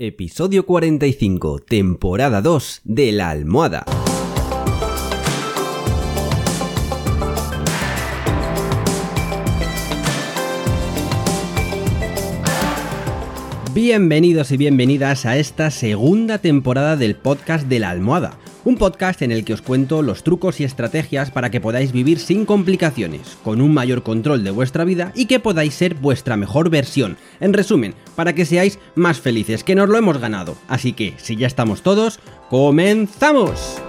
Episodio 0.00 0.64
45, 0.64 1.58
temporada 1.58 2.40
2 2.40 2.82
de 2.84 3.10
La 3.10 3.30
Almohada. 3.30 3.84
Bienvenidos 13.74 14.52
y 14.52 14.56
bienvenidas 14.56 15.26
a 15.26 15.36
esta 15.36 15.72
segunda 15.72 16.38
temporada 16.38 16.94
del 16.94 17.16
podcast 17.16 17.66
de 17.66 17.80
La 17.80 17.90
Almohada 17.90 18.38
un 18.68 18.76
podcast 18.76 19.22
en 19.22 19.32
el 19.32 19.46
que 19.46 19.54
os 19.54 19.62
cuento 19.62 20.02
los 20.02 20.22
trucos 20.22 20.60
y 20.60 20.64
estrategias 20.64 21.30
para 21.30 21.50
que 21.50 21.58
podáis 21.58 21.90
vivir 21.90 22.18
sin 22.18 22.44
complicaciones, 22.44 23.38
con 23.42 23.62
un 23.62 23.72
mayor 23.72 24.02
control 24.02 24.44
de 24.44 24.50
vuestra 24.50 24.84
vida 24.84 25.10
y 25.14 25.24
que 25.24 25.40
podáis 25.40 25.72
ser 25.72 25.94
vuestra 25.94 26.36
mejor 26.36 26.68
versión. 26.68 27.16
En 27.40 27.54
resumen, 27.54 27.94
para 28.14 28.34
que 28.34 28.44
seáis 28.44 28.78
más 28.94 29.20
felices, 29.20 29.64
que 29.64 29.74
nos 29.74 29.88
lo 29.88 29.96
hemos 29.96 30.18
ganado. 30.18 30.54
Así 30.68 30.92
que, 30.92 31.14
si 31.16 31.36
ya 31.36 31.46
estamos 31.46 31.80
todos, 31.80 32.20
¡comenzamos! 32.50 33.80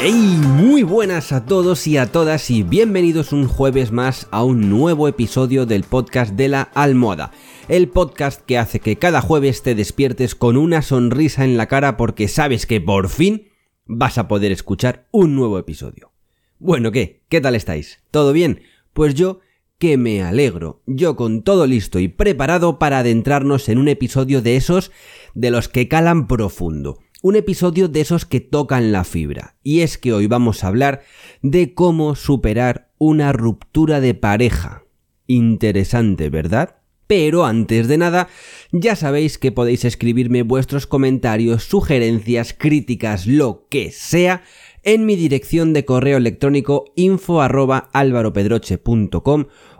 ¡Hey! 0.00 0.38
Muy 0.56 0.82
buenas 0.82 1.32
a 1.32 1.46
todos 1.46 1.86
y 1.86 1.96
a 1.96 2.10
todas 2.10 2.50
y 2.50 2.62
bienvenidos 2.62 3.32
un 3.32 3.46
jueves 3.46 3.92
más 3.92 4.28
a 4.30 4.44
un 4.44 4.68
nuevo 4.68 5.08
episodio 5.08 5.66
del 5.66 5.84
podcast 5.84 6.34
de 6.34 6.48
la 6.48 6.62
almohada. 6.62 7.30
El 7.68 7.88
podcast 7.88 8.42
que 8.42 8.58
hace 8.58 8.80
que 8.80 8.96
cada 8.96 9.20
jueves 9.20 9.62
te 9.62 9.74
despiertes 9.74 10.34
con 10.34 10.56
una 10.56 10.82
sonrisa 10.82 11.44
en 11.44 11.56
la 11.56 11.68
cara 11.68 11.96
porque 11.96 12.28
sabes 12.28 12.66
que 12.66 12.80
por 12.80 13.08
fin 13.08 13.48
vas 13.86 14.18
a 14.18 14.28
poder 14.28 14.52
escuchar 14.52 15.06
un 15.10 15.36
nuevo 15.36 15.58
episodio. 15.58 16.12
Bueno, 16.58 16.92
¿qué? 16.92 17.22
¿Qué 17.28 17.40
tal 17.40 17.54
estáis? 17.54 18.00
¿Todo 18.10 18.32
bien? 18.32 18.62
Pues 18.92 19.14
yo 19.14 19.40
que 19.78 19.96
me 19.96 20.22
alegro, 20.22 20.82
yo 20.86 21.16
con 21.16 21.42
todo 21.42 21.66
listo 21.66 21.98
y 21.98 22.08
preparado 22.08 22.78
para 22.78 22.98
adentrarnos 22.98 23.68
en 23.68 23.78
un 23.78 23.88
episodio 23.88 24.42
de 24.42 24.56
esos 24.56 24.92
de 25.34 25.50
los 25.50 25.68
que 25.68 25.88
calan 25.88 26.26
profundo 26.26 26.98
un 27.24 27.36
episodio 27.36 27.88
de 27.88 28.02
esos 28.02 28.26
que 28.26 28.40
tocan 28.40 28.92
la 28.92 29.02
fibra. 29.02 29.56
Y 29.62 29.80
es 29.80 29.96
que 29.96 30.12
hoy 30.12 30.26
vamos 30.26 30.62
a 30.62 30.66
hablar 30.66 31.04
de 31.40 31.72
cómo 31.72 32.16
superar 32.16 32.90
una 32.98 33.32
ruptura 33.32 34.00
de 34.00 34.12
pareja. 34.12 34.84
Interesante, 35.26 36.28
¿verdad? 36.28 36.76
Pero 37.06 37.46
antes 37.46 37.88
de 37.88 37.96
nada, 37.96 38.28
ya 38.72 38.94
sabéis 38.94 39.38
que 39.38 39.52
podéis 39.52 39.86
escribirme 39.86 40.42
vuestros 40.42 40.86
comentarios, 40.86 41.64
sugerencias, 41.64 42.52
críticas, 42.52 43.26
lo 43.26 43.68
que 43.70 43.90
sea, 43.90 44.42
en 44.82 45.06
mi 45.06 45.16
dirección 45.16 45.72
de 45.72 45.86
correo 45.86 46.18
electrónico 46.18 46.92
info 46.94 47.40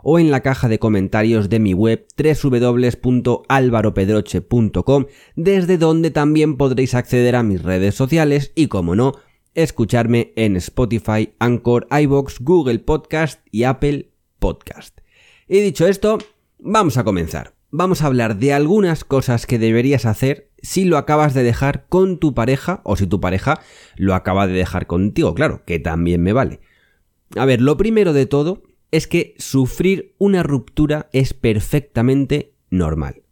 o 0.07 0.19
en 0.19 0.29
la 0.29 0.41
caja 0.41 0.69
de 0.69 0.77
comentarios 0.77 1.49
de 1.49 1.59
mi 1.59 1.73
web 1.73 2.05
www.alvaropedroche.com 2.15 5.05
desde 5.35 5.79
donde 5.79 6.11
también 6.11 6.57
podréis 6.57 6.93
acceder 6.93 7.35
a 7.35 7.41
mis 7.41 7.63
redes 7.63 7.95
sociales 7.95 8.51
y 8.53 8.67
como 8.67 8.95
no, 8.95 9.13
escucharme 9.55 10.31
en 10.35 10.57
Spotify, 10.57 11.33
Anchor, 11.39 11.87
iBox, 11.89 12.39
Google 12.41 12.77
Podcast 12.77 13.41
y 13.49 13.63
Apple 13.63 14.11
Podcast. 14.37 14.99
Y 15.47 15.61
dicho 15.61 15.87
esto, 15.87 16.19
vamos 16.59 16.97
a 16.97 17.03
comenzar. 17.03 17.55
Vamos 17.71 18.03
a 18.03 18.05
hablar 18.05 18.37
de 18.37 18.53
algunas 18.53 19.05
cosas 19.05 19.47
que 19.47 19.57
deberías 19.57 20.05
hacer 20.05 20.51
si 20.61 20.85
lo 20.85 20.99
acabas 20.99 21.33
de 21.33 21.41
dejar 21.41 21.87
con 21.89 22.19
tu 22.19 22.35
pareja 22.35 22.81
o 22.83 22.95
si 22.95 23.07
tu 23.07 23.19
pareja 23.19 23.59
lo 23.95 24.13
acaba 24.13 24.45
de 24.45 24.53
dejar 24.53 24.85
contigo, 24.85 25.33
claro, 25.33 25.63
que 25.65 25.79
también 25.79 26.21
me 26.21 26.31
vale. 26.31 26.59
A 27.35 27.45
ver, 27.45 27.59
lo 27.59 27.75
primero 27.75 28.13
de 28.13 28.27
todo 28.27 28.61
es 28.91 29.07
que 29.07 29.35
sufrir 29.37 30.15
una 30.17 30.43
ruptura 30.43 31.09
es 31.11 31.33
perfectamente 31.33 32.53
normal. 32.69 33.23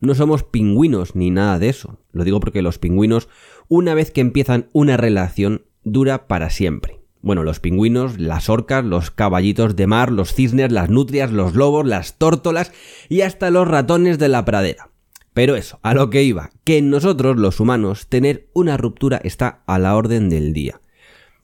No 0.00 0.14
somos 0.14 0.42
pingüinos 0.42 1.16
ni 1.16 1.30
nada 1.30 1.58
de 1.58 1.68
eso. 1.68 1.98
Lo 2.12 2.24
digo 2.24 2.40
porque 2.40 2.62
los 2.62 2.78
pingüinos, 2.78 3.28
una 3.68 3.94
vez 3.94 4.10
que 4.10 4.20
empiezan 4.20 4.68
una 4.72 4.96
relación, 4.96 5.64
dura 5.84 6.26
para 6.26 6.50
siempre. 6.50 7.00
Bueno, 7.22 7.42
los 7.42 7.60
pingüinos, 7.60 8.20
las 8.20 8.48
orcas, 8.48 8.84
los 8.84 9.10
caballitos 9.10 9.74
de 9.74 9.86
mar, 9.86 10.12
los 10.12 10.32
cisnes, 10.32 10.70
las 10.70 10.90
nutrias, 10.90 11.32
los 11.32 11.54
lobos, 11.54 11.86
las 11.86 12.18
tórtolas 12.18 12.72
y 13.08 13.22
hasta 13.22 13.50
los 13.50 13.66
ratones 13.66 14.18
de 14.18 14.28
la 14.28 14.44
pradera. 14.44 14.90
Pero 15.32 15.56
eso, 15.56 15.80
a 15.82 15.92
lo 15.92 16.08
que 16.08 16.22
iba, 16.22 16.50
que 16.64 16.78
en 16.78 16.88
nosotros 16.88 17.36
los 17.36 17.58
humanos 17.60 18.06
tener 18.06 18.48
una 18.54 18.76
ruptura 18.76 19.20
está 19.22 19.62
a 19.66 19.78
la 19.78 19.96
orden 19.96 20.28
del 20.28 20.52
día. 20.52 20.80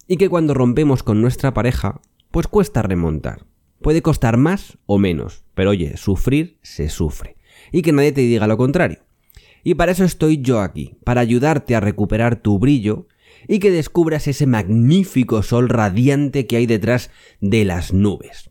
Y 0.06 0.18
que 0.18 0.28
cuando 0.28 0.54
rompemos 0.54 1.02
con 1.02 1.20
nuestra 1.20 1.52
pareja, 1.52 2.00
pues 2.30 2.46
cuesta 2.46 2.82
remontar. 2.82 3.44
Puede 3.82 4.02
costar 4.02 4.36
más 4.36 4.78
o 4.86 4.98
menos, 4.98 5.44
pero 5.54 5.70
oye, 5.70 5.96
sufrir 5.96 6.58
se 6.62 6.88
sufre. 6.88 7.36
Y 7.72 7.82
que 7.82 7.92
nadie 7.92 8.12
te 8.12 8.20
diga 8.22 8.46
lo 8.46 8.56
contrario. 8.56 9.00
Y 9.64 9.74
para 9.74 9.92
eso 9.92 10.04
estoy 10.04 10.40
yo 10.40 10.60
aquí, 10.60 10.96
para 11.04 11.20
ayudarte 11.20 11.74
a 11.74 11.80
recuperar 11.80 12.36
tu 12.36 12.58
brillo 12.58 13.06
y 13.48 13.58
que 13.58 13.70
descubras 13.70 14.28
ese 14.28 14.46
magnífico 14.46 15.42
sol 15.42 15.68
radiante 15.68 16.46
que 16.46 16.56
hay 16.56 16.66
detrás 16.66 17.10
de 17.40 17.64
las 17.64 17.92
nubes. 17.92 18.50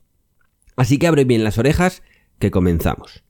Así 0.76 0.98
que 0.98 1.08
abre 1.08 1.26
bien 1.26 1.44
las 1.44 1.58
orejas, 1.58 2.02
que 2.40 2.52
comenzamos. 2.52 3.24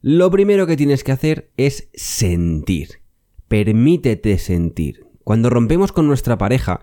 Lo 0.00 0.30
primero 0.30 0.66
que 0.66 0.76
tienes 0.76 1.02
que 1.02 1.12
hacer 1.12 1.50
es 1.56 1.88
sentir. 1.94 3.00
Permítete 3.48 4.38
sentir. 4.38 5.06
Cuando 5.22 5.48
rompemos 5.48 5.92
con 5.92 6.06
nuestra 6.06 6.36
pareja, 6.36 6.82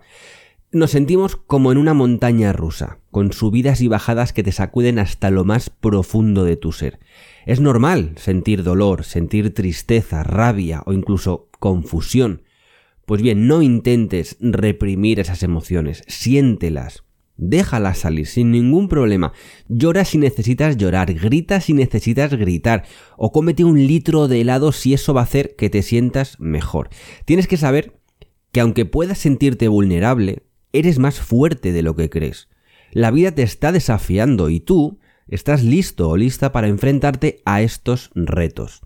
nos 0.72 0.90
sentimos 0.90 1.36
como 1.36 1.70
en 1.70 1.78
una 1.78 1.92
montaña 1.92 2.52
rusa, 2.52 2.98
con 3.10 3.32
subidas 3.32 3.82
y 3.82 3.88
bajadas 3.88 4.32
que 4.32 4.42
te 4.42 4.52
sacuden 4.52 4.98
hasta 4.98 5.30
lo 5.30 5.44
más 5.44 5.68
profundo 5.68 6.44
de 6.44 6.56
tu 6.56 6.72
ser. 6.72 6.98
Es 7.44 7.60
normal 7.60 8.12
sentir 8.16 8.62
dolor, 8.62 9.04
sentir 9.04 9.52
tristeza, 9.52 10.22
rabia 10.22 10.82
o 10.86 10.94
incluso 10.94 11.50
confusión. 11.58 12.42
Pues 13.04 13.20
bien, 13.20 13.46
no 13.46 13.60
intentes 13.60 14.36
reprimir 14.40 15.20
esas 15.20 15.42
emociones, 15.42 16.04
siéntelas, 16.06 17.04
déjalas 17.36 17.98
salir 17.98 18.26
sin 18.26 18.50
ningún 18.50 18.88
problema. 18.88 19.32
Llora 19.68 20.06
si 20.06 20.16
necesitas 20.16 20.78
llorar, 20.78 21.12
grita 21.12 21.60
si 21.60 21.74
necesitas 21.74 22.32
gritar, 22.32 22.84
o 23.18 23.30
cómete 23.30 23.64
un 23.64 23.86
litro 23.86 24.26
de 24.26 24.40
helado 24.40 24.72
si 24.72 24.94
eso 24.94 25.12
va 25.12 25.20
a 25.20 25.24
hacer 25.24 25.54
que 25.56 25.68
te 25.68 25.82
sientas 25.82 26.40
mejor. 26.40 26.88
Tienes 27.26 27.46
que 27.46 27.58
saber 27.58 28.00
que 28.52 28.60
aunque 28.60 28.86
puedas 28.86 29.18
sentirte 29.18 29.68
vulnerable, 29.68 30.44
eres 30.72 30.98
más 30.98 31.20
fuerte 31.20 31.72
de 31.72 31.82
lo 31.82 31.96
que 31.96 32.10
crees. 32.10 32.48
La 32.92 33.10
vida 33.10 33.32
te 33.32 33.42
está 33.42 33.72
desafiando 33.72 34.50
y 34.50 34.60
tú 34.60 34.98
estás 35.28 35.62
listo 35.62 36.10
o 36.10 36.16
lista 36.16 36.52
para 36.52 36.68
enfrentarte 36.68 37.40
a 37.44 37.62
estos 37.62 38.10
retos. 38.14 38.82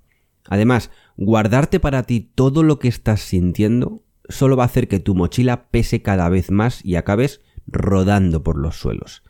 Además, 0.48 0.91
guardarte 1.16 1.80
para 1.80 2.04
ti 2.04 2.30
todo 2.34 2.62
lo 2.62 2.78
que 2.78 2.88
estás 2.88 3.20
sintiendo 3.20 4.04
solo 4.28 4.56
va 4.56 4.64
a 4.64 4.66
hacer 4.66 4.88
que 4.88 5.00
tu 5.00 5.14
mochila 5.14 5.69
pese 5.70 6.02
cada 6.02 6.28
vez 6.28 6.50
más 6.50 6.84
y 6.84 6.97
acabes 6.97 7.41
rodando 7.66 8.42
por 8.42 8.58
los 8.58 8.76
suelos. 8.76 9.22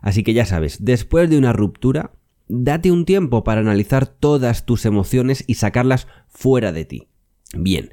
Así 0.00 0.22
que 0.22 0.34
ya 0.34 0.46
sabes, 0.46 0.84
después 0.84 1.30
de 1.30 1.38
una 1.38 1.52
ruptura, 1.52 2.12
date 2.48 2.90
un 2.90 3.04
tiempo 3.04 3.44
para 3.44 3.60
analizar 3.60 4.06
todas 4.06 4.66
tus 4.66 4.84
emociones 4.84 5.44
y 5.46 5.54
sacarlas 5.54 6.08
fuera 6.28 6.72
de 6.72 6.84
ti. 6.84 7.08
Bien, 7.56 7.92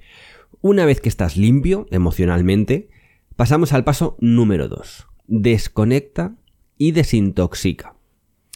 una 0.61 0.85
vez 0.85 1.01
que 1.01 1.09
estás 1.09 1.37
limpio 1.37 1.87
emocionalmente, 1.89 2.89
Pasamos 3.35 3.73
al 3.73 3.83
paso 3.83 4.17
número 4.19 4.67
2. 4.67 5.07
Desconecta 5.27 6.35
y 6.77 6.91
desintoxica. 6.91 7.95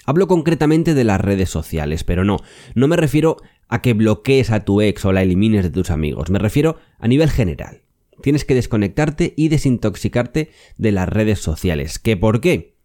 Hablo 0.06 0.28
concretamente 0.28 0.94
de 0.94 1.04
las 1.04 1.20
redes 1.20 1.50
sociales, 1.50 2.04
pero 2.04 2.24
no, 2.24 2.38
no 2.76 2.88
me 2.88 2.98
refiero 2.98 3.38
a 3.68 3.82
que 3.82 3.94
bloquees 3.94 4.52
a 4.52 4.66
tu 4.66 4.82
ex 4.82 5.04
o 5.06 5.14
la 5.14 5.24
elimines 5.24 5.64
de 5.64 5.72
tus 5.72 5.90
amigos, 5.90 6.30
me 6.30 6.40
refiero 6.40 6.78
a 7.00 7.08
nivel 7.08 7.30
general. 7.32 7.82
Tienes 8.22 8.46
que 8.46 8.54
desconectarte 8.54 9.34
y 9.36 9.48
desintoxicarte 9.48 10.52
de 10.78 10.92
las 10.92 11.10
redes 11.10 11.40
sociales. 11.40 11.98
¿Qué 11.98 12.16
por 12.16 12.42
qué? 12.42 12.76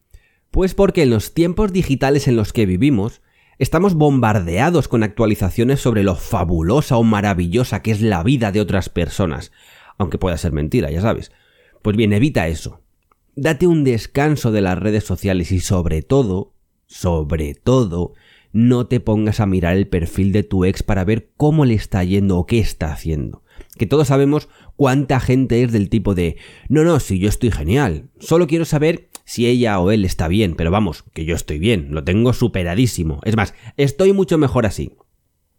Pues 0.50 0.74
porque 0.74 1.02
en 1.02 1.10
los 1.10 1.34
tiempos 1.34 1.72
digitales 1.72 2.26
en 2.26 2.36
los 2.36 2.52
que 2.52 2.66
vivimos, 2.66 3.20
estamos 3.58 3.94
bombardeados 3.94 4.88
con 4.88 5.02
actualizaciones 5.02 5.80
sobre 5.80 6.02
lo 6.02 6.16
fabulosa 6.16 6.96
o 6.96 7.02
maravillosa 7.02 7.82
que 7.82 7.90
es 7.90 8.00
la 8.00 8.22
vida 8.22 8.52
de 8.52 8.60
otras 8.60 8.88
personas, 8.88 9.52
aunque 9.98 10.18
pueda 10.18 10.38
ser 10.38 10.52
mentira, 10.52 10.90
ya 10.90 11.02
sabes. 11.02 11.30
Pues 11.82 11.96
bien, 11.96 12.12
evita 12.12 12.48
eso. 12.48 12.82
Date 13.36 13.66
un 13.66 13.84
descanso 13.84 14.52
de 14.52 14.60
las 14.60 14.78
redes 14.78 15.04
sociales 15.04 15.52
y 15.52 15.60
sobre 15.60 16.02
todo, 16.02 16.54
sobre 16.86 17.54
todo, 17.54 18.12
no 18.52 18.86
te 18.86 19.00
pongas 19.00 19.40
a 19.40 19.46
mirar 19.46 19.76
el 19.76 19.86
perfil 19.86 20.32
de 20.32 20.42
tu 20.42 20.64
ex 20.64 20.82
para 20.82 21.04
ver 21.04 21.30
cómo 21.36 21.64
le 21.64 21.74
está 21.74 22.02
yendo 22.04 22.38
o 22.38 22.46
qué 22.46 22.58
está 22.58 22.92
haciendo. 22.92 23.44
Que 23.78 23.86
todos 23.86 24.08
sabemos 24.08 24.48
cuánta 24.76 25.20
gente 25.20 25.62
es 25.62 25.72
del 25.72 25.88
tipo 25.88 26.14
de 26.14 26.36
no, 26.68 26.82
no, 26.84 27.00
si 27.00 27.18
yo 27.18 27.28
estoy 27.28 27.50
genial, 27.50 28.10
solo 28.18 28.46
quiero 28.46 28.64
saber 28.64 29.08
si 29.24 29.46
ella 29.46 29.78
o 29.78 29.90
él 29.90 30.04
está 30.04 30.28
bien, 30.28 30.54
pero 30.56 30.70
vamos, 30.70 31.04
que 31.12 31.24
yo 31.24 31.36
estoy 31.36 31.58
bien, 31.58 31.88
lo 31.92 32.02
tengo 32.02 32.32
superadísimo. 32.32 33.20
Es 33.24 33.36
más, 33.36 33.54
estoy 33.76 34.12
mucho 34.12 34.38
mejor 34.38 34.66
así. 34.66 34.96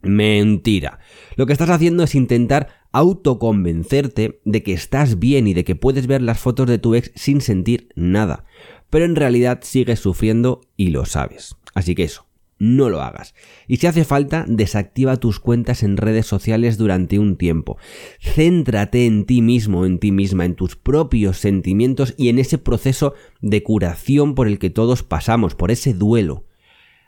Mentira. 0.02 1.00
Lo 1.36 1.46
que 1.46 1.54
estás 1.54 1.70
haciendo 1.70 2.04
es 2.04 2.16
intentar 2.16 2.81
autoconvencerte 2.92 4.42
de 4.44 4.64
que 4.64 4.74
estás 4.74 5.20
bien 5.20 5.48
y 5.48 5.54
de 5.54 5.64
que 5.64 5.76
puedes 5.76 6.08
ver 6.08 6.22
las 6.22 6.40
fotos 6.40 6.68
de 6.68 6.78
tu 6.78 6.96
ex 6.96 7.12
sin 7.16 7.42
sentir 7.42 7.90
nada. 7.96 8.46
pero 8.90 9.06
en 9.06 9.16
realidad 9.16 9.60
sigues 9.64 10.02
sufriendo 10.02 10.62
y 10.76 10.90
lo 10.90 11.06
sabes. 11.06 11.56
Así 11.74 11.96
que 11.96 12.04
eso, 12.04 12.28
no 12.62 12.90
lo 12.90 13.02
hagas. 13.02 13.34
Y 13.68 13.78
si 13.78 13.88
hace 13.88 14.04
falta, 14.04 14.46
desactiva 14.48 15.18
tus 15.18 15.40
cuentas 15.40 15.82
en 15.82 15.98
redes 15.98 16.28
sociales 16.28 16.78
durante 16.78 17.18
un 17.18 17.38
tiempo. 17.38 17.78
Céntrate 18.20 19.08
en 19.08 19.26
ti 19.26 19.42
mismo, 19.42 19.86
en 19.86 19.98
ti 19.98 20.12
misma, 20.12 20.46
en 20.46 20.56
tus 20.56 20.76
propios 20.76 21.38
sentimientos 21.38 22.14
y 22.18 22.30
en 22.30 22.38
ese 22.38 22.60
proceso 22.60 23.16
de 23.42 23.64
curación 23.64 24.36
por 24.36 24.48
el 24.48 24.60
que 24.60 24.70
todos 24.70 25.02
pasamos, 25.02 25.56
por 25.56 25.72
ese 25.72 25.96
duelo. 25.96 26.46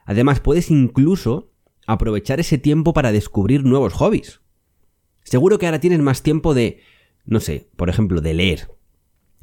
Además, 0.06 0.40
puedes 0.40 0.72
incluso 0.72 1.52
aprovechar 1.86 2.40
ese 2.40 2.58
tiempo 2.58 2.94
para 2.94 3.12
descubrir 3.12 3.64
nuevos 3.64 3.94
hobbies. 3.94 4.42
Seguro 5.24 5.58
que 5.58 5.66
ahora 5.66 5.80
tienes 5.80 6.00
más 6.00 6.24
tiempo 6.24 6.54
de, 6.54 6.82
no 7.26 7.40
sé, 7.40 7.68
por 7.76 7.90
ejemplo, 7.90 8.22
de 8.22 8.34
leer, 8.34 8.68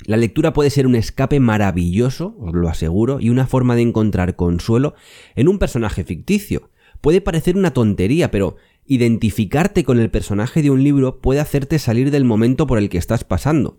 la 0.05 0.17
lectura 0.17 0.53
puede 0.53 0.71
ser 0.71 0.87
un 0.87 0.95
escape 0.95 1.41
maravilloso, 1.41 2.35
os 2.41 2.55
lo 2.55 2.69
aseguro, 2.69 3.21
y 3.21 3.29
una 3.29 3.47
forma 3.47 3.77
de 3.77 3.83
encontrar 3.83 4.37
consuelo 4.37 4.95
en 5.35 5.49
un 5.49 5.59
personaje 5.59 6.05
ficticio. 6.05 6.71
Puede 7.01 7.21
parecer 7.21 7.57
una 7.57 7.73
tontería, 7.73 8.31
pero 8.31 8.57
identificarte 8.87 9.85
con 9.85 10.01
el 10.01 10.11
personaje 10.11 10.63
de 10.63 10.71
un 10.71 10.83
libro 10.83 11.21
puede 11.21 11.41
hacerte 11.41 11.79
salir 11.79 12.11
del 12.11 12.25
momento 12.25 12.67
por 12.67 12.79
el 12.79 12.89
que 12.89 12.99
estás 12.99 13.25
pasando. 13.25 13.79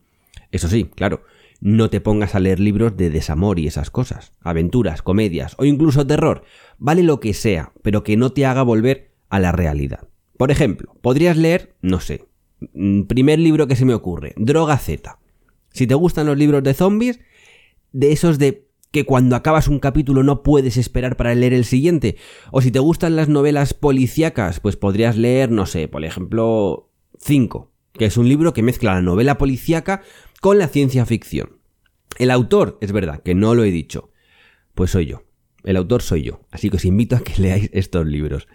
Eso 0.51 0.67
sí, 0.67 0.85
claro, 0.95 1.23
no 1.59 1.89
te 1.89 2.01
pongas 2.01 2.35
a 2.35 2.39
leer 2.39 2.59
libros 2.59 2.97
de 2.97 3.09
desamor 3.09 3.59
y 3.59 3.67
esas 3.67 3.89
cosas, 3.89 4.31
aventuras, 4.41 5.01
comedias 5.01 5.55
o 5.57 5.65
incluso 5.65 6.05
terror, 6.05 6.43
vale 6.77 7.03
lo 7.03 7.19
que 7.19 7.33
sea, 7.33 7.71
pero 7.81 8.03
que 8.03 8.17
no 8.17 8.31
te 8.31 8.45
haga 8.45 8.61
volver 8.61 9.11
a 9.29 9.39
la 9.39 9.51
realidad. 9.51 10.07
Por 10.41 10.49
ejemplo, 10.49 10.95
podrías 11.01 11.37
leer, 11.37 11.75
no 11.83 11.99
sé, 11.99 12.25
mm, 12.73 13.03
primer 13.03 13.37
libro 13.37 13.67
que 13.67 13.75
se 13.75 13.85
me 13.85 13.93
ocurre, 13.93 14.33
Droga 14.37 14.75
Z. 14.79 15.19
Si 15.71 15.85
te 15.85 15.93
gustan 15.93 16.25
los 16.25 16.35
libros 16.35 16.63
de 16.63 16.73
zombies, 16.73 17.19
de 17.91 18.11
esos 18.11 18.39
de 18.39 18.67
que 18.89 19.05
cuando 19.05 19.35
acabas 19.35 19.67
un 19.67 19.77
capítulo 19.77 20.23
no 20.23 20.41
puedes 20.41 20.77
esperar 20.77 21.15
para 21.15 21.35
leer 21.35 21.53
el 21.53 21.63
siguiente. 21.63 22.15
O 22.51 22.63
si 22.63 22.71
te 22.71 22.79
gustan 22.79 23.15
las 23.15 23.29
novelas 23.29 23.75
policíacas, 23.75 24.59
pues 24.59 24.77
podrías 24.77 25.15
leer, 25.15 25.51
no 25.51 25.67
sé, 25.67 25.87
por 25.87 26.03
ejemplo, 26.03 26.89
5, 27.19 27.71
que 27.93 28.05
es 28.05 28.17
un 28.17 28.27
libro 28.27 28.51
que 28.51 28.63
mezcla 28.63 28.95
la 28.95 29.03
novela 29.03 29.37
policíaca 29.37 30.01
con 30.39 30.57
la 30.57 30.69
ciencia 30.69 31.05
ficción. 31.05 31.59
El 32.17 32.31
autor, 32.31 32.79
es 32.81 32.91
verdad, 32.93 33.21
que 33.21 33.35
no 33.35 33.53
lo 33.53 33.63
he 33.63 33.69
dicho, 33.69 34.09
pues 34.73 34.89
soy 34.89 35.05
yo. 35.05 35.21
El 35.63 35.77
autor 35.77 36.01
soy 36.01 36.23
yo, 36.23 36.41
así 36.49 36.71
que 36.71 36.77
os 36.77 36.85
invito 36.85 37.15
a 37.15 37.19
que 37.19 37.33
leáis 37.39 37.69
estos 37.73 38.07
libros. 38.07 38.47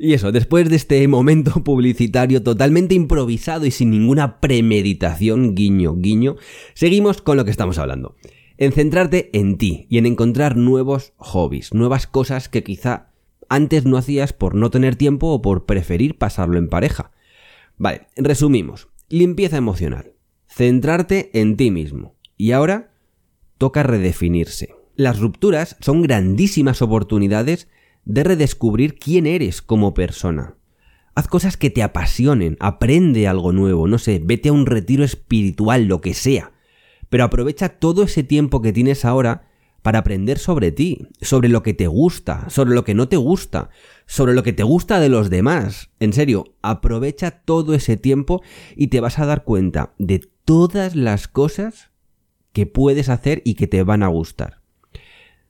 Y 0.00 0.12
eso, 0.12 0.30
después 0.30 0.70
de 0.70 0.76
este 0.76 1.06
momento 1.08 1.52
publicitario 1.64 2.42
totalmente 2.42 2.94
improvisado 2.94 3.66
y 3.66 3.72
sin 3.72 3.90
ninguna 3.90 4.40
premeditación, 4.40 5.56
guiño, 5.56 5.96
guiño, 5.96 6.36
seguimos 6.74 7.20
con 7.20 7.36
lo 7.36 7.44
que 7.44 7.50
estamos 7.50 7.78
hablando. 7.78 8.14
En 8.58 8.72
centrarte 8.72 9.30
en 9.32 9.58
ti 9.58 9.86
y 9.90 9.98
en 9.98 10.06
encontrar 10.06 10.56
nuevos 10.56 11.14
hobbies, 11.16 11.74
nuevas 11.74 12.06
cosas 12.06 12.48
que 12.48 12.62
quizá 12.62 13.10
antes 13.48 13.86
no 13.86 13.96
hacías 13.96 14.32
por 14.32 14.54
no 14.54 14.70
tener 14.70 14.94
tiempo 14.94 15.28
o 15.28 15.42
por 15.42 15.66
preferir 15.66 16.16
pasarlo 16.16 16.58
en 16.58 16.68
pareja. 16.68 17.10
Vale, 17.76 18.06
resumimos. 18.16 18.88
Limpieza 19.08 19.56
emocional. 19.56 20.12
Centrarte 20.46 21.30
en 21.32 21.56
ti 21.56 21.70
mismo. 21.70 22.14
Y 22.36 22.52
ahora 22.52 22.92
toca 23.58 23.82
redefinirse. 23.82 24.74
Las 24.94 25.18
rupturas 25.18 25.76
son 25.80 26.02
grandísimas 26.02 26.82
oportunidades 26.82 27.68
de 28.08 28.24
redescubrir 28.24 28.98
quién 28.98 29.26
eres 29.26 29.62
como 29.62 29.94
persona. 29.94 30.56
Haz 31.14 31.28
cosas 31.28 31.56
que 31.56 31.68
te 31.68 31.82
apasionen, 31.82 32.56
aprende 32.58 33.28
algo 33.28 33.52
nuevo, 33.52 33.86
no 33.86 33.98
sé, 33.98 34.20
vete 34.24 34.48
a 34.48 34.52
un 34.52 34.66
retiro 34.66 35.04
espiritual, 35.04 35.84
lo 35.84 36.00
que 36.00 36.14
sea. 36.14 36.52
Pero 37.10 37.24
aprovecha 37.24 37.68
todo 37.68 38.02
ese 38.04 38.22
tiempo 38.22 38.62
que 38.62 38.72
tienes 38.72 39.04
ahora 39.04 39.48
para 39.82 40.00
aprender 40.00 40.38
sobre 40.38 40.72
ti, 40.72 41.08
sobre 41.20 41.48
lo 41.48 41.62
que 41.62 41.74
te 41.74 41.86
gusta, 41.86 42.48
sobre 42.48 42.74
lo 42.74 42.82
que 42.82 42.94
no 42.94 43.08
te 43.08 43.16
gusta, 43.16 43.68
sobre 44.06 44.34
lo 44.34 44.42
que 44.42 44.54
te 44.54 44.62
gusta 44.62 45.00
de 45.00 45.08
los 45.10 45.28
demás. 45.28 45.90
En 46.00 46.12
serio, 46.14 46.54
aprovecha 46.62 47.30
todo 47.30 47.74
ese 47.74 47.96
tiempo 47.96 48.42
y 48.74 48.86
te 48.86 49.00
vas 49.00 49.18
a 49.18 49.26
dar 49.26 49.44
cuenta 49.44 49.94
de 49.98 50.20
todas 50.44 50.96
las 50.96 51.28
cosas 51.28 51.90
que 52.52 52.64
puedes 52.64 53.10
hacer 53.10 53.42
y 53.44 53.54
que 53.54 53.66
te 53.66 53.82
van 53.82 54.02
a 54.02 54.08
gustar. 54.08 54.57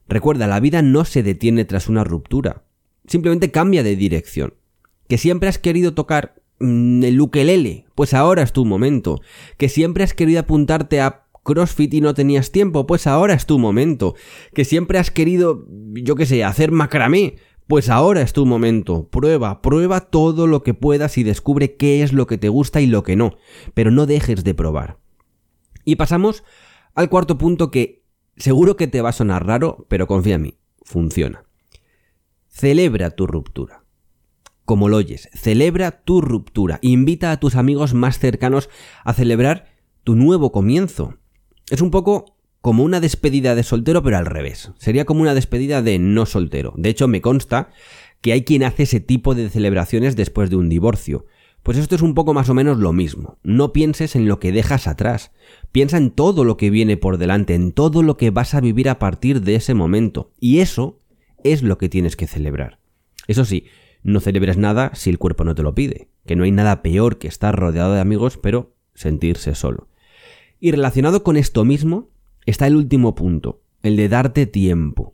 Recuerda, 0.08 0.46
la 0.46 0.60
vida 0.60 0.82
no 0.82 1.04
se 1.04 1.22
detiene 1.22 1.64
tras 1.64 1.88
una 1.88 2.04
ruptura. 2.04 2.64
Simplemente 3.06 3.50
cambia 3.50 3.82
de 3.82 3.96
dirección. 3.96 4.54
Que 5.08 5.18
siempre 5.18 5.48
has 5.48 5.58
querido 5.58 5.94
tocar 5.94 6.42
mm, 6.60 7.02
el 7.04 7.20
ukelele, 7.20 7.86
pues 7.94 8.14
ahora 8.14 8.42
es 8.42 8.52
tu 8.52 8.64
momento. 8.64 9.20
Que 9.56 9.68
siempre 9.68 10.04
has 10.04 10.14
querido 10.14 10.40
apuntarte 10.40 11.00
a 11.00 11.26
CrossFit 11.42 11.94
y 11.94 12.00
no 12.00 12.14
tenías 12.14 12.52
tiempo, 12.52 12.86
pues 12.86 13.06
ahora 13.06 13.34
es 13.34 13.46
tu 13.46 13.58
momento. 13.58 14.14
Que 14.54 14.64
siempre 14.64 14.98
has 14.98 15.10
querido, 15.10 15.66
yo 15.92 16.14
qué 16.14 16.26
sé, 16.26 16.44
hacer 16.44 16.72
macramé, 16.72 17.36
pues 17.66 17.90
ahora 17.90 18.22
es 18.22 18.32
tu 18.32 18.46
momento. 18.46 19.08
Prueba, 19.08 19.60
prueba 19.62 20.00
todo 20.00 20.46
lo 20.46 20.62
que 20.62 20.74
puedas 20.74 21.18
y 21.18 21.22
descubre 21.22 21.76
qué 21.76 22.02
es 22.02 22.12
lo 22.12 22.26
que 22.26 22.38
te 22.38 22.48
gusta 22.48 22.80
y 22.80 22.86
lo 22.86 23.02
que 23.02 23.16
no. 23.16 23.36
Pero 23.74 23.90
no 23.90 24.06
dejes 24.06 24.42
de 24.44 24.54
probar. 24.54 24.98
Y 25.84 25.96
pasamos 25.96 26.44
al 26.94 27.08
cuarto 27.08 27.38
punto 27.38 27.70
que 27.70 27.97
Seguro 28.38 28.76
que 28.76 28.86
te 28.86 29.00
va 29.02 29.10
a 29.10 29.12
sonar 29.12 29.46
raro, 29.46 29.86
pero 29.88 30.06
confía 30.06 30.36
en 30.36 30.42
mí, 30.42 30.58
funciona. 30.82 31.44
Celebra 32.48 33.10
tu 33.10 33.26
ruptura. 33.26 33.84
Como 34.64 34.88
lo 34.88 34.98
oyes, 34.98 35.28
celebra 35.32 36.02
tu 36.02 36.20
ruptura. 36.20 36.78
Invita 36.82 37.32
a 37.32 37.40
tus 37.40 37.56
amigos 37.56 37.94
más 37.94 38.18
cercanos 38.18 38.68
a 39.04 39.14
celebrar 39.14 39.68
tu 40.04 40.14
nuevo 40.14 40.52
comienzo. 40.52 41.16
Es 41.70 41.80
un 41.80 41.90
poco 41.90 42.36
como 42.60 42.84
una 42.84 43.00
despedida 43.00 43.54
de 43.54 43.62
soltero, 43.62 44.02
pero 44.02 44.18
al 44.18 44.26
revés. 44.26 44.72
Sería 44.78 45.04
como 45.04 45.22
una 45.22 45.34
despedida 45.34 45.82
de 45.82 45.98
no 45.98 46.26
soltero. 46.26 46.74
De 46.76 46.90
hecho, 46.90 47.08
me 47.08 47.20
consta 47.20 47.70
que 48.20 48.32
hay 48.32 48.44
quien 48.44 48.62
hace 48.62 48.84
ese 48.84 49.00
tipo 49.00 49.34
de 49.34 49.48
celebraciones 49.48 50.16
después 50.16 50.50
de 50.50 50.56
un 50.56 50.68
divorcio. 50.68 51.24
Pues 51.68 51.76
esto 51.76 51.96
es 51.96 52.00
un 52.00 52.14
poco 52.14 52.32
más 52.32 52.48
o 52.48 52.54
menos 52.54 52.78
lo 52.78 52.94
mismo. 52.94 53.36
No 53.42 53.74
pienses 53.74 54.16
en 54.16 54.26
lo 54.26 54.40
que 54.40 54.52
dejas 54.52 54.86
atrás. 54.86 55.32
Piensa 55.70 55.98
en 55.98 56.10
todo 56.10 56.42
lo 56.42 56.56
que 56.56 56.70
viene 56.70 56.96
por 56.96 57.18
delante, 57.18 57.54
en 57.54 57.72
todo 57.72 58.02
lo 58.02 58.16
que 58.16 58.30
vas 58.30 58.54
a 58.54 58.62
vivir 58.62 58.88
a 58.88 58.98
partir 58.98 59.42
de 59.42 59.54
ese 59.54 59.74
momento. 59.74 60.32
Y 60.40 60.60
eso 60.60 61.02
es 61.44 61.62
lo 61.62 61.76
que 61.76 61.90
tienes 61.90 62.16
que 62.16 62.26
celebrar. 62.26 62.78
Eso 63.26 63.44
sí, 63.44 63.66
no 64.02 64.20
celebres 64.20 64.56
nada 64.56 64.92
si 64.94 65.10
el 65.10 65.18
cuerpo 65.18 65.44
no 65.44 65.54
te 65.54 65.62
lo 65.62 65.74
pide, 65.74 66.08
que 66.24 66.36
no 66.36 66.44
hay 66.44 66.52
nada 66.52 66.80
peor 66.80 67.18
que 67.18 67.28
estar 67.28 67.54
rodeado 67.54 67.92
de 67.92 68.00
amigos, 68.00 68.38
pero 68.38 68.74
sentirse 68.94 69.54
solo. 69.54 69.88
Y 70.60 70.70
relacionado 70.70 71.22
con 71.22 71.36
esto 71.36 71.66
mismo 71.66 72.08
está 72.46 72.66
el 72.66 72.76
último 72.76 73.14
punto, 73.14 73.60
el 73.82 73.96
de 73.96 74.08
darte 74.08 74.46
tiempo. 74.46 75.12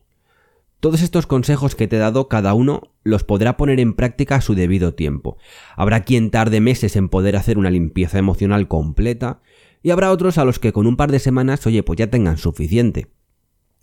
Todos 0.79 1.03
estos 1.03 1.27
consejos 1.27 1.75
que 1.75 1.89
te 1.89 1.97
he 1.97 1.99
dado, 1.99 2.29
cada 2.29 2.55
uno 2.55 2.94
los 3.05 3.23
podrá 3.23 3.57
poner 3.57 3.79
en 3.79 3.95
práctica 3.95 4.37
a 4.37 4.41
su 4.41 4.55
debido 4.55 4.95
tiempo. 4.95 5.37
Habrá 5.77 6.03
quien 6.03 6.31
tarde 6.31 6.61
meses 6.61 6.97
en 6.97 7.09
poder 7.09 7.37
hacer 7.37 7.59
una 7.59 7.71
limpieza 7.71 8.19
emocional 8.19 8.67
completa, 8.67 9.41
y 9.83 9.91
habrá 9.91 10.11
otros 10.11 10.39
a 10.39 10.45
los 10.45 10.59
que 10.59 10.73
con 10.73 10.87
un 10.87 10.97
par 10.97 11.13
de 11.13 11.19
semanas, 11.19 11.67
oye, 11.67 11.83
pues 11.83 11.99
ya 11.99 12.09
tengan 12.09 12.39
suficiente. 12.39 13.09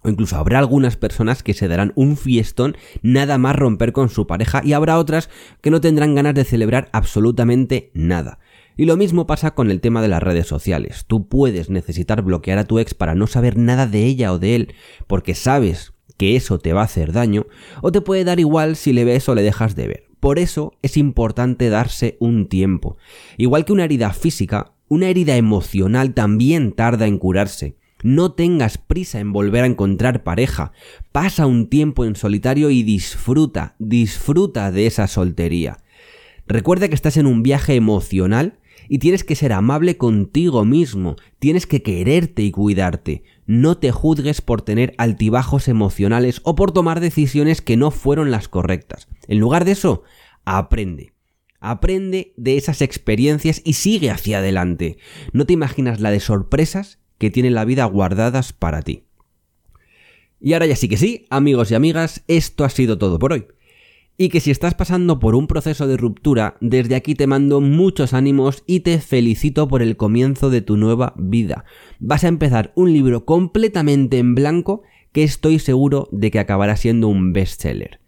O 0.04 0.10
incluso 0.10 0.36
habrá 0.36 0.58
algunas 0.58 0.98
personas 0.98 1.44
que 1.44 1.54
se 1.54 1.68
darán 1.68 1.94
un 1.96 2.18
fiestón 2.18 2.76
nada 3.04 3.38
más 3.38 3.56
romper 3.56 3.92
con 3.92 4.10
su 4.10 4.26
pareja 4.26 4.62
y 4.64 4.74
habrá 4.74 4.98
otras 4.98 5.30
que 5.62 5.70
no 5.70 5.80
tendrán 5.80 6.16
ganas 6.16 6.34
de 6.34 6.44
celebrar 6.44 6.90
absolutamente 6.92 7.92
nada. 7.94 8.40
Y 8.78 8.86
lo 8.86 8.98
mismo 8.98 9.28
pasa 9.28 9.52
con 9.52 9.70
el 9.70 9.80
tema 9.80 10.02
de 10.02 10.08
las 10.08 10.24
redes 10.24 10.48
sociales. 10.48 11.06
Tú 11.06 11.28
puedes 11.28 11.70
necesitar 11.70 12.24
bloquear 12.24 12.58
a 12.58 12.64
tu 12.64 12.80
ex 12.80 12.96
para 12.96 13.14
no 13.14 13.28
saber 13.28 13.58
nada 13.58 13.86
de 13.86 14.06
ella 14.06 14.34
o 14.34 14.40
de 14.40 14.56
él, 14.56 14.74
porque 15.06 15.36
sabes 15.36 15.94
que 16.22 16.36
eso 16.36 16.60
te 16.60 16.72
va 16.72 16.82
a 16.82 16.84
hacer 16.84 17.14
daño, 17.14 17.48
o 17.82 17.92
te 17.92 18.00
puede 18.00 18.24
dar 18.24 18.40
igual 18.40 18.76
si 18.76 18.94
le 18.94 19.06
ves 19.06 19.28
o 19.28 19.34
le 19.34 19.42
dejas 19.42 19.76
de 19.76 19.88
ver. 19.88 20.04
Por 20.20 20.38
eso 20.38 20.74
es 20.84 20.96
importante 20.96 21.70
darse 21.70 22.16
un 22.20 22.46
tiempo. 22.46 22.98
Igual 23.38 23.66
que 23.66 23.74
una 23.74 23.86
herida 23.86 24.14
física, 24.14 24.74
una 24.88 25.08
herida 25.08 25.36
emocional 25.36 26.14
también 26.14 26.74
tarda 26.74 27.08
en 27.08 27.18
curarse. 27.18 27.76
No 28.04 28.34
tengas 28.34 28.78
prisa 28.78 29.20
en 29.20 29.34
volver 29.34 29.64
a 29.64 29.68
encontrar 29.68 30.24
pareja. 30.24 30.74
Pasa 31.12 31.48
un 31.48 31.66
tiempo 31.70 32.06
en 32.06 32.16
solitario 32.16 32.70
y 32.70 32.84
disfruta, 32.84 33.74
disfruta 33.80 34.72
de 34.72 34.86
esa 34.86 35.08
soltería. 35.08 35.80
Recuerda 36.46 36.88
que 36.88 36.94
estás 36.94 37.18
en 37.18 37.26
un 37.26 37.42
viaje 37.42 37.74
emocional 37.74 38.60
y 38.88 39.00
tienes 39.00 39.24
que 39.24 39.36
ser 39.36 39.54
amable 39.54 39.98
contigo 39.98 40.66
mismo, 40.66 41.16
tienes 41.40 41.66
que 41.66 41.82
quererte 41.82 42.44
y 42.44 42.52
cuidarte. 42.52 43.24
No 43.52 43.78
te 43.78 43.92
juzgues 43.92 44.40
por 44.40 44.62
tener 44.62 44.94
altibajos 44.98 45.68
emocionales 45.68 46.40
o 46.46 46.56
por 46.56 46.72
tomar 46.72 47.02
decisiones 47.02 47.60
que 47.60 47.76
no 47.76 47.92
fueron 47.92 48.32
las 48.32 48.48
correctas. 48.48 49.10
En 49.28 49.40
lugar 49.40 49.66
de 49.66 49.74
eso, 49.74 50.04
aprende. 50.46 51.12
Aprende 51.60 52.34
de 52.38 52.56
esas 52.56 52.82
experiencias 52.82 53.62
y 53.66 53.74
sigue 53.74 54.10
hacia 54.10 54.38
adelante. 54.38 55.00
No 55.34 55.46
te 55.46 55.52
imaginas 55.52 56.00
la 56.00 56.12
de 56.12 56.22
sorpresas 56.22 57.00
que 57.18 57.30
tiene 57.30 57.52
la 57.52 57.66
vida 57.66 57.84
guardadas 57.84 58.54
para 58.54 58.84
ti. 58.84 59.04
Y 60.40 60.54
ahora 60.54 60.68
ya 60.68 60.78
sí 60.78 60.88
que 60.88 60.96
sí, 60.96 61.26
amigos 61.30 61.72
y 61.72 61.76
amigas, 61.76 62.24
esto 62.30 62.64
ha 62.64 62.70
sido 62.70 62.98
todo 62.98 63.20
por 63.20 63.34
hoy 63.34 63.48
y 64.22 64.30
que 64.30 64.40
si 64.40 64.52
estás 64.52 64.76
pasando 64.76 65.18
por 65.18 65.34
un 65.34 65.48
proceso 65.48 65.88
de 65.88 65.98
ruptura, 65.98 66.56
desde 66.62 66.94
aquí 66.94 67.16
te 67.16 67.26
mando 67.26 67.60
muchos 67.60 68.14
ánimos 68.14 68.62
y 68.68 68.82
te 68.82 69.00
felicito 69.00 69.68
por 69.68 69.82
el 69.82 69.98
comienzo 69.98 70.52
de 70.52 70.62
tu 70.62 70.78
nueva 70.78 71.16
vida. 71.18 71.66
Vas 71.98 72.24
a 72.24 72.28
empezar 72.28 72.72
un 72.76 72.94
libro 72.94 73.26
completamente 73.26 74.20
en 74.20 74.36
blanco 74.36 74.84
que 75.12 75.24
estoy 75.24 75.58
seguro 75.58 76.08
de 76.12 76.30
que 76.30 76.38
acabará 76.38 76.78
siendo 76.78 77.08
un 77.08 77.34
bestseller. 77.34 78.00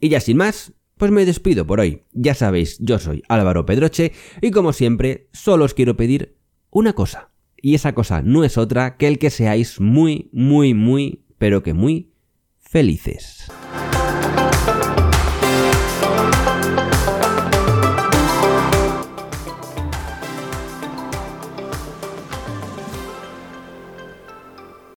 Y 0.00 0.08
ya 0.08 0.18
sin 0.18 0.38
más, 0.38 0.72
pues 0.96 1.12
me 1.12 1.24
despido 1.24 1.64
por 1.64 1.78
hoy. 1.78 2.02
Ya 2.10 2.34
sabéis, 2.34 2.76
yo 2.80 2.98
soy 2.98 3.22
Álvaro 3.28 3.64
Pedroche 3.64 4.10
y 4.42 4.50
como 4.50 4.72
siempre, 4.72 5.28
solo 5.32 5.66
os 5.66 5.74
quiero 5.74 5.96
pedir 5.96 6.34
una 6.70 6.94
cosa. 6.94 7.30
Y 7.62 7.76
esa 7.76 7.94
cosa 7.94 8.22
no 8.22 8.42
es 8.42 8.58
otra 8.58 8.96
que 8.96 9.06
el 9.06 9.20
que 9.20 9.30
seáis 9.30 9.80
muy, 9.80 10.30
muy, 10.32 10.74
muy, 10.74 11.22
pero 11.38 11.62
que 11.62 11.74
muy 11.74 12.10
felices. 12.58 13.46